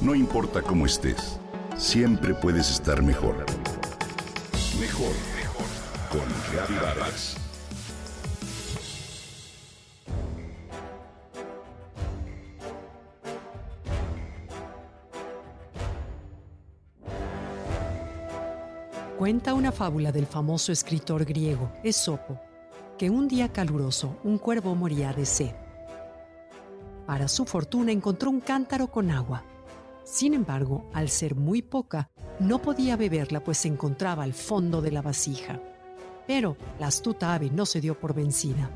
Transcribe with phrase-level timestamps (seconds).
[0.00, 1.38] No importa cómo estés,
[1.76, 3.44] siempre puedes estar mejor.
[4.80, 5.66] Mejor, mejor.
[6.10, 7.36] Con Vargas.
[19.18, 22.40] Cuenta una fábula del famoso escritor griego Esopo,
[22.96, 25.52] que un día caluroso un cuervo moría de sed.
[27.06, 29.44] Para su fortuna encontró un cántaro con agua.
[30.04, 34.90] Sin embargo, al ser muy poca, no podía beberla pues se encontraba al fondo de
[34.90, 35.60] la vasija.
[36.26, 38.70] Pero la astuta ave no se dio por vencida.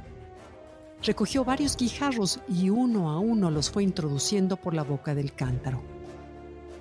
[1.02, 5.82] Recogió varios guijarros y uno a uno los fue introduciendo por la boca del cántaro.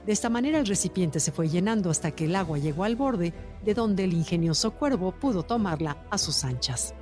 [0.05, 3.33] De esta manera el recipiente se fue llenando hasta que el agua llegó al borde,
[3.63, 6.93] de donde el ingenioso cuervo pudo tomarla a sus anchas.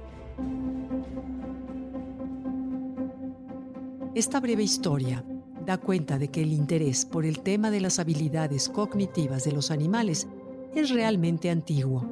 [4.14, 5.24] Esta breve historia
[5.66, 9.72] da cuenta de que el interés por el tema de las habilidades cognitivas de los
[9.72, 10.28] animales
[10.76, 12.06] es realmente antiguo.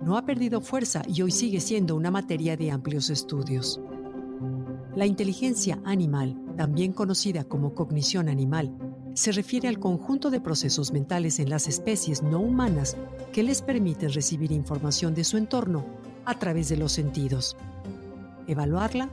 [0.00, 3.80] No ha perdido fuerza y hoy sigue siendo una materia de amplios estudios.
[4.96, 8.74] La inteligencia animal, también conocida como cognición animal,
[9.14, 12.96] se refiere al conjunto de procesos mentales en las especies no humanas
[13.32, 15.84] que les permiten recibir información de su entorno
[16.24, 17.56] a través de los sentidos,
[18.46, 19.10] evaluarla,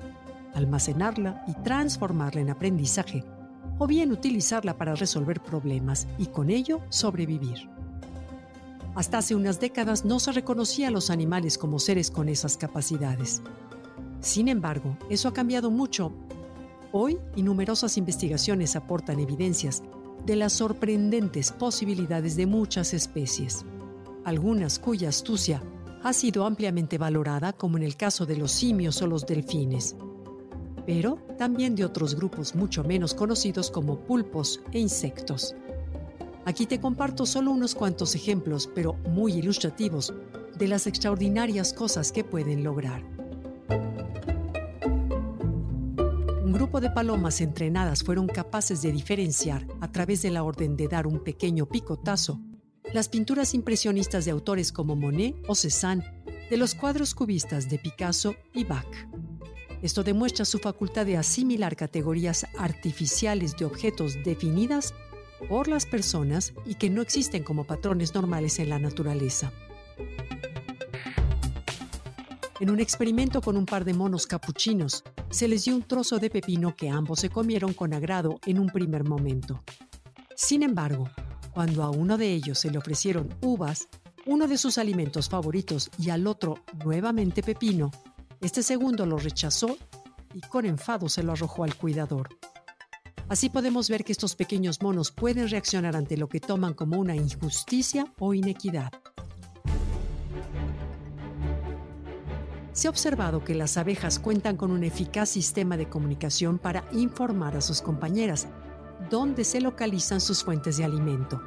[0.54, 3.24] almacenarla y transformarla en aprendizaje,
[3.80, 7.68] o bien utilizarla para resolver problemas y con ello sobrevivir.
[8.94, 13.42] Hasta hace unas décadas no se reconocía a los animales como seres con esas capacidades.
[14.20, 16.14] Sin embargo, eso ha cambiado mucho
[16.92, 19.84] Hoy, y numerosas investigaciones aportan evidencias
[20.26, 23.64] de las sorprendentes posibilidades de muchas especies,
[24.26, 25.62] algunas cuya astucia
[26.02, 29.96] ha sido ampliamente valorada, como en el caso de los simios o los delfines,
[30.90, 35.56] pero también de otros grupos mucho menos conocidos como pulpos e insectos.
[36.46, 40.12] Aquí te comparto solo unos cuantos ejemplos, pero muy ilustrativos,
[40.58, 43.04] de las extraordinarias cosas que pueden lograr.
[46.44, 50.88] un grupo de palomas entrenadas fueron capaces de diferenciar, a través de la orden de
[50.88, 52.42] dar un pequeño picotazo,
[52.96, 56.04] las pinturas impresionistas de autores como Monet o Cézanne,
[56.50, 59.09] de los cuadros cubistas de Picasso y Bach.
[59.82, 64.94] Esto demuestra su facultad de asimilar categorías artificiales de objetos definidas
[65.48, 69.54] por las personas y que no existen como patrones normales en la naturaleza.
[72.60, 76.30] En un experimento con un par de monos capuchinos, se les dio un trozo de
[76.30, 79.64] pepino que ambos se comieron con agrado en un primer momento.
[80.36, 81.10] Sin embargo,
[81.54, 83.88] cuando a uno de ellos se le ofrecieron uvas,
[84.26, 87.92] uno de sus alimentos favoritos, y al otro nuevamente pepino,
[88.42, 89.78] este segundo lo rechazó
[90.34, 92.30] y con enfado se lo arrojó al cuidador.
[93.28, 97.16] Así podemos ver que estos pequeños monos pueden reaccionar ante lo que toman como una
[97.16, 98.92] injusticia o inequidad.
[102.80, 107.58] se ha observado que las abejas cuentan con un eficaz sistema de comunicación para informar
[107.58, 108.48] a sus compañeras
[109.10, 111.42] dónde se localizan sus fuentes de alimento.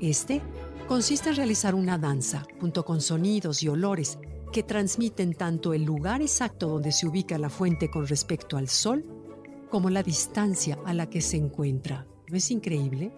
[0.00, 0.42] Este
[0.88, 4.18] consiste en realizar una danza, junto con sonidos y olores
[4.52, 9.04] que transmiten tanto el lugar exacto donde se ubica la fuente con respecto al sol,
[9.70, 12.06] como la distancia a la que se encuentra.
[12.28, 13.12] ¿No es increíble?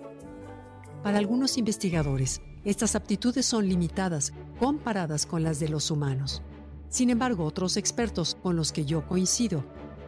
[1.02, 6.42] Para algunos investigadores, estas aptitudes son limitadas comparadas con las de los humanos.
[6.88, 9.64] Sin embargo, otros expertos con los que yo coincido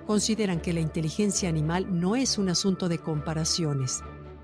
[0.06, 4.02] consideran que la inteligencia animal no es un asunto de comparaciones,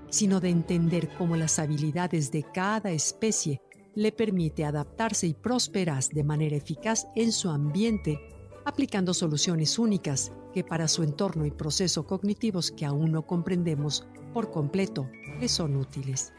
[0.09, 3.61] sino de entender cómo las habilidades de cada especie
[3.95, 8.19] le permite adaptarse y prosperar de manera eficaz en su ambiente,
[8.65, 14.51] aplicando soluciones únicas que para su entorno y proceso cognitivos que aún no comprendemos por
[14.51, 15.09] completo
[15.39, 16.33] le son útiles.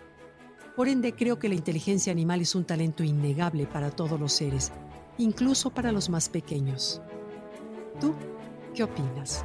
[0.76, 4.72] Por ende, creo que la inteligencia animal es un talento innegable para todos los seres
[5.18, 7.00] incluso para los más pequeños.
[8.00, 8.14] ¿Tú
[8.74, 9.44] qué opinas?